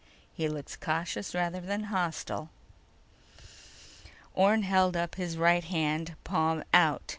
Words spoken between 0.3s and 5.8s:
He looks cautious rather than hostile."_ Orne held up his right